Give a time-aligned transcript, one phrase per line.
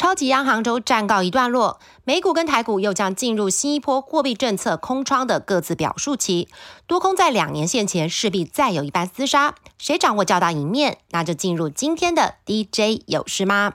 [0.00, 6.48] 超级央行周暂告一段落，美股跟台股又将进入新一波货币政策空窗的各自表述期。
[6.86, 10.96] 多空在两年线前势必再有一番厮杀，谁掌握较大赢面？
[11.10, 13.74] 那就进入今天的 DJ 有事吗？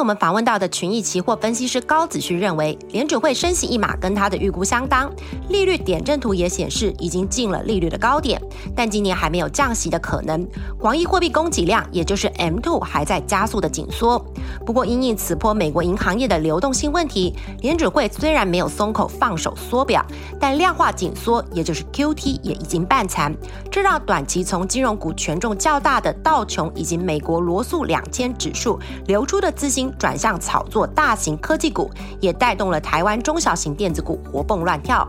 [0.00, 5.12] 我们访问到的群益期货分析师高子旭认为，联储会升息一码跟他的预估相当，
[5.50, 8.40] 利率点阵图也显示已经进了利率的高点，
[8.74, 10.48] 但今年还没有降息的可能。
[10.78, 14.24] 广义货币供给量也就是 M2 还在加速的紧缩。
[14.64, 20.04] 不过因应此波美国银行业的流动性问题，联准会虽然没有松口放手缩表，
[20.38, 23.34] 但量化紧缩也就是 QT 也已经半残，
[23.70, 29.90] 这让短期从金融股权重较大的道琼以及美国罗素两千指数流出的资金。
[29.98, 31.90] 转向炒作大型科技股，
[32.20, 35.06] 也带动了台湾中小型电子股活蹦乱跳。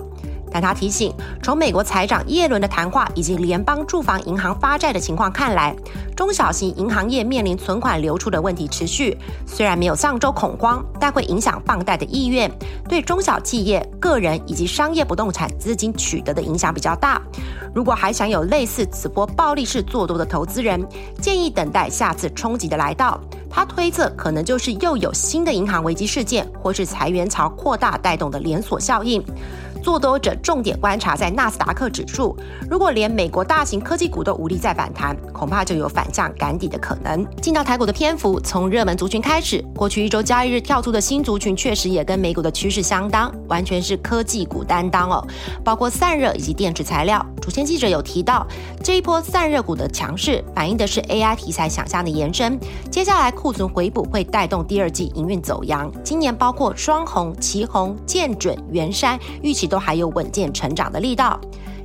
[0.52, 5.76] 但他提醒，从美国财长耶伦的谈话以及联邦住房银行发债的情况看来，
[6.16, 9.18] 中小型银行业面临存款流出的问题持续。
[9.46, 12.52] 虽然没有上周恐慌，但会影响放贷的意愿，
[12.90, 17.22] 对中小企业、个人以及商业不动产资金取得的影响比较大。
[17.74, 20.86] 如果还想有类似此波暴力式做多的投资人，
[21.22, 23.20] 建议等待下次冲击的来到。
[23.50, 29.22] 他推测，可能就是又有新的银行危机事件，或是裁员潮扩大带动的连锁效应。
[29.82, 32.36] 做多者重点观察在纳斯达克指数，
[32.70, 37.26] 如果连美国大型科技股都无力再反弹，恐怕就有反向赶底的可能。
[37.42, 45.26] 进到台股的篇幅，从热门族群开始，过去一周交易日跳出的新族群，确实也跟美股的趋势相当，完全是科技股担当哦，
[45.64, 47.26] 包括散热以及电池材料。
[47.42, 48.46] 主线记者有提到，
[48.84, 52.60] 这一波散热股的强势，反映的是 AI 题材想象的延伸。
[52.92, 55.92] 接下来库存回补会带动第二季营运走阳。
[56.04, 61.40] 今年包括双红、旗红、建准、元山，预期都还有稳健成长的力道。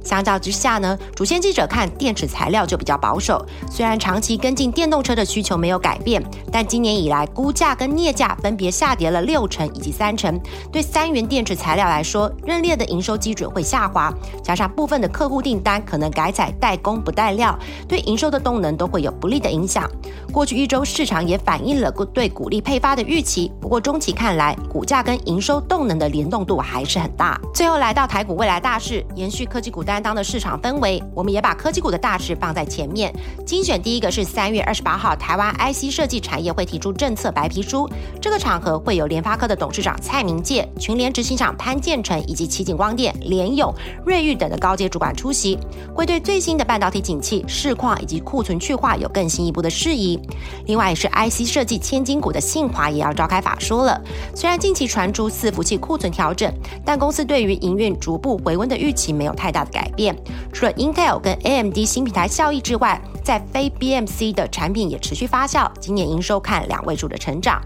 [0.07, 3.45] 相较之下呢，主线记者看电池材料就比较保守。
[3.69, 10.41] 虽然长期跟进电动车的需求没有改变，但今年以来估价跟镍价分别下跌了六成以及三成。
[10.71, 19.91] 对三元电池材料来说，认列的营收基准会下滑，加上部分的客户订单可能改采代工不带料，对营收的动能都会有不利的影响。
[20.33, 27.41] 过去一周市场也反映了对股利配发的预期，不过中期看来，股价跟营收动能的联动度还是很大。
[27.53, 29.96] 最后来到台股未来大势，延续科技股单。
[29.97, 33.11] 担当的市场氛围，我们也把科技股的大势放在前面。
[33.47, 37.89] 精选第一个是三月二十八号，台湾 IC 设计产业会提出政策白皮书。
[38.21, 43.75] 这个场合会有联发科的董事长蔡明介、群联执行长潘建成以及奇景光电、联咏、
[44.05, 45.59] 瑞昱等的高阶主管出席，
[45.95, 50.21] 会对最新的半导体景气、市况以及库存去化有更新一步的事宜。
[50.67, 53.99] 另外，也是 IC 设计千金股的信华也要召开法说了。
[54.35, 56.53] 虽然近期传出伺服器库存调整，
[56.85, 59.86] 但公司对于营运逐步回温的预期没有太大的改。
[59.87, 60.17] 改变，
[60.53, 67.63] 除了 Intel 跟 AMD 新平台效益之外，在非 BMC 的产品也持续发酵，今年营收看两位数的成长。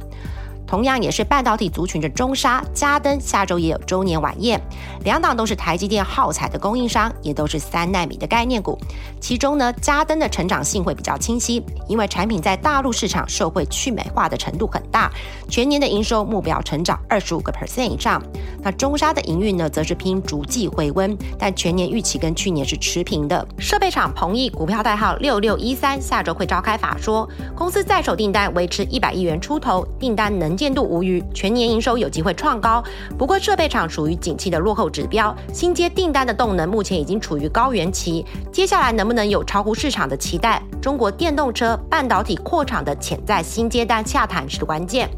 [0.70, 4.60] 同样也是半导体族群的中沙、嘉登，下周也有周年晚宴。
[5.02, 8.78] 两档都是台积电耗材的供应商，也都是三纳米的概念股。
[9.18, 15.10] 其中呢，嘉登的成长性会比较清晰，因为产品在大陆市场受惠去美化的程度很大，
[15.48, 18.22] 全年的营收目标成长二十五个 percent 以上。
[18.62, 23.44] 那中沙的营运呢，则是拼逐季回温，但全年预期跟去年是持平的。
[23.58, 30.59] 设备厂鹏毅股票代号六六一三，下周会召开法说，公司在手订单维持一百亿元出头，订单能。
[30.60, 32.84] 见度无虞，全年营收有机会创高。
[33.16, 38.26] 不过设备厂属于景气的落后指标，新接订单的动能目前已经处于高原期。
[38.52, 40.62] 接下来能不能有超乎市场的期待？
[40.78, 45.08] 中国电动车半导体扩厂的潜在新接单洽谈是关键。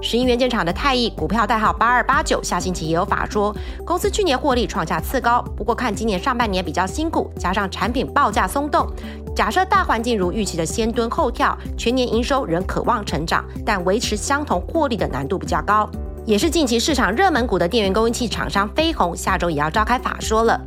[0.00, 3.52] 石英元件厂的泰益股票代号八二八九，下星期也有法说，
[3.84, 8.86] 公司去年获利创下次高，不过看今年上半年比较辛苦，加上产品报价松动，
[9.36, 15.86] 假设大环境如预期的先蹲后跳，全年营收仍渴望成长，但维持相同获利的难度比较高。
[16.24, 20.58] 也是近期市场热门股的电源供应器厂商飞鸿，下周也要召开法说了。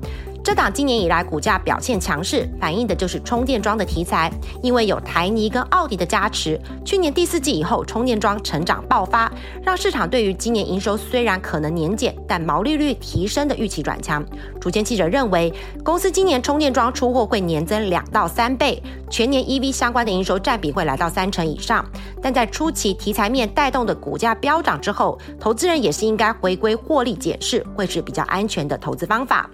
[0.41, 4.31] 这档今年以来股价表现强势，反映的就是充电桩的题材。
[4.63, 9.31] 因为有台泥跟奥迪的加持，去年第四季以后，充电桩成长爆发，
[9.61, 14.25] 让市场对于今年营收虽然可能年减，但毛利率提升的预期转强。
[14.59, 15.53] 主监记者认为，
[15.83, 21.85] 公司今年充电桩出货会年增两到三倍，全年 EV 相关的营收占比会来到三成以上。
[22.21, 29.49] 但在初期题材面带动的股价飙涨之后，投资人也是应该回归获利解释，会是比较安全的投资方法。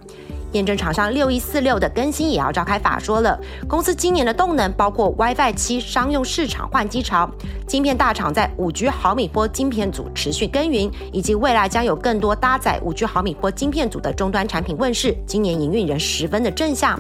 [0.56, 3.38] 验证厂商六一四六的更新也要召开法说了。
[3.68, 7.30] 公司今年的动能包括 WiFi 七商用市场换机潮，
[7.68, 15.14] 晶片大厂在五 G 毫米波晶片组持续耕耘，以及未来将有更多搭载五 G 毫米波晶片组的终端产品问世。
[15.28, 16.98] 今年营运仍十分的正向。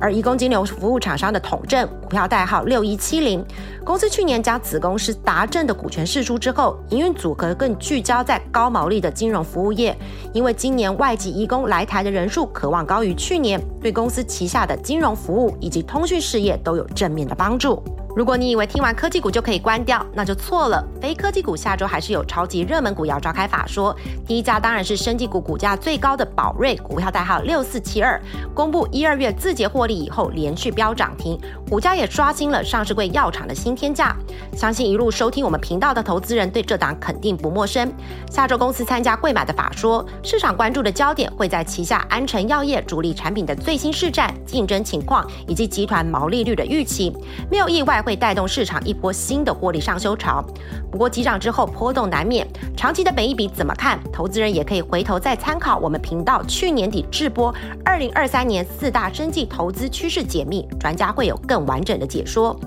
[0.00, 3.44] 而移工金流服务厂商的统证股票代号六一七零，
[3.84, 9.96] 公司去年将子公司达正的股权释出之后，营运组合更聚焦在高毛利的金融服务业。
[10.32, 17.82] 因为今年外籍移工来台的人数渴望高于去年，对公司旗下的金融服务以及通讯事业都有正面的帮助。
[18.18, 20.84] 如果你以为听完科技股就可以关掉，那就错了。
[21.00, 23.96] 非科技股下周还是有超级热门股要召开法说。
[24.26, 28.20] 第一家当然是生技股股价最高的宝瑞，股票代号六四七二，
[28.52, 31.38] 公布一二月字节获利以后连续飙涨停，
[31.70, 34.16] 股价也刷新了上市柜药厂的新天价。
[34.52, 37.88] 相信一路收听我们频道的投资人对这档肯定不陌生。
[38.28, 47.16] 下周公司参加贵买的法说，市场关注的焦点会在旗下安诚药业主力产品的最新市占、竞争情况以及集团毛利率的预期。
[47.48, 48.04] 没有意外。
[48.08, 50.42] 会带动市场一波新的获利上修潮，
[50.90, 54.00] 不过急涨之后波动难免，长期的本益比怎么看？
[54.10, 62.58] 投资人也可以回头再参考我们频道去年底制播二零二三年四大生计投资趋势解密，专家会有更完整的解说。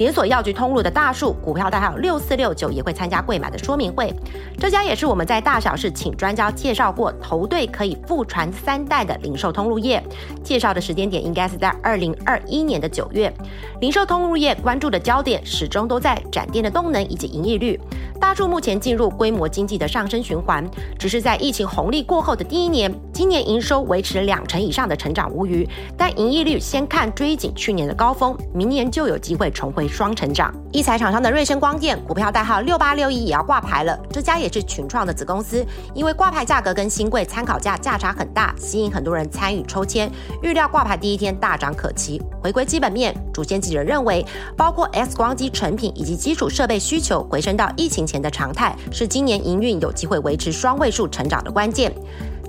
[0.00, 4.10] 连锁药局通路的大树股票代号六四六九也会参加贵买的说明会，
[4.58, 10.02] 这家也是我们在大小事请专家介绍过，投对可以复传三代的零售通路业。
[10.42, 13.30] 介绍的时间点应该是在二零二一年的九月。
[13.82, 17.78] 零售通路业关注的焦点始终都在展店的动能以及盈利率。
[18.18, 20.66] 大树目前进入规模经济的上升循环，
[20.98, 30.52] 只是在疫情红利过后的第一年，今年营收维持两成以上的成长无虞，但盈利率先看追紧去年的高峰，明年就有机会重回双成长。
[30.72, 35.64] 一财厂商的瑞声光电股票代号六八六一也要挂牌了，这家也是群创的子公司，
[35.94, 40.10] 因为挂牌价格跟新贵参考价价差很大，吸引很多人参与抽签，
[40.42, 42.20] 预料挂牌第一天大涨可期。
[42.42, 44.24] 回归基本面，主线记者认为，
[44.56, 48.00] 包括 X 光机成品以及基础设备需求回升到疫情。
[48.10, 51.94] 前的常态是今年营运有机会维持双位数成长的关键。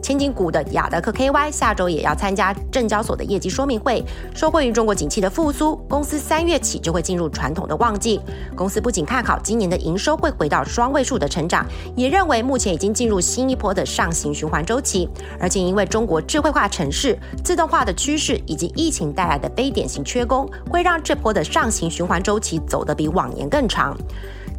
[0.01, 4.03] 千金股的雅德克 KY 下周也要参加证交所的业绩说明会，
[4.33, 8.19] 受惠于中国景气的复苏，公司三月起就会进入传统的旺季。
[8.55, 11.65] 公司不仅看好今年的营收会回到双位数的成长，
[11.95, 15.07] 也认为目前已经进入新一波的上行循环周期。
[15.39, 23.95] 而且因为中国智慧化城市、自动化的趋势以及疫情带来的非典型缺工，会让这波的上行循环周期走得比往年更长。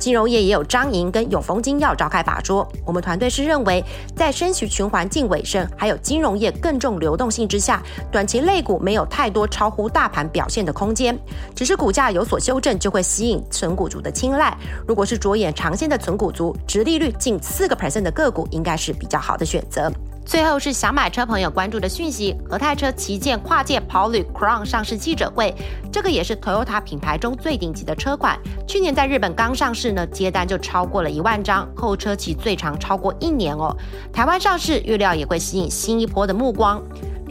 [0.02, 3.84] 金融业也有张营跟永丰金要召开法说，我们团队是认为，
[4.16, 11.16] 在升息循环近尾声，还有金融业更重流动性之下，短期类股没有太多超乎大盘表现的空间，
[11.54, 14.52] 只是股价有所修正，就会吸引存股族的青睐。
[14.88, 19.88] 如果是着眼长线的存股族，直利率近四个 percent 的个股，应该是比较好的选择。
[20.32, 25.54] 最后是想买车朋友关注的讯息，和泰车旗舰跨界跑旅 Crown 上市记者会，
[25.92, 28.40] 这个也是 Toyota 品牌中最顶级的车款。
[28.66, 33.76] 去年在日本刚上市呢，接单就超过了一万张，候车期最长超过一年哦。
[34.10, 36.82] 台湾上市预料也会吸引新一波的目光。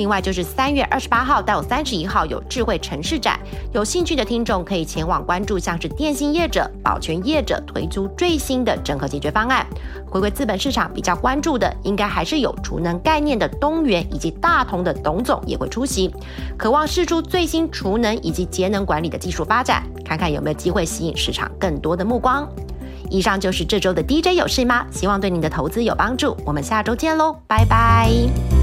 [0.01, 3.39] 另外就是三月二十八号到三十一号有智慧城市展，
[3.71, 9.63] 有兴趣的听众可以前往关注，像是电信业者、保全业者推出最新的整合解决方案。
[10.09, 16.11] 回归资本市场比较关注的，应该还是有储能概念的东元以及大同的董总也会出席，
[16.57, 22.49] 渴望试出最新储能以及节能管理的技术发展，看看有没有机会吸引市场更多的目光。
[23.11, 24.83] 以上就是这周的 DJ 有事吗？
[24.89, 28.60] 希望对您的投资有帮助，我们下周见喽，拜拜。